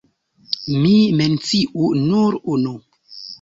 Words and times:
Mi 0.85 0.93
menciu 1.19 1.91
nur 2.07 2.39
unu. 2.55 2.75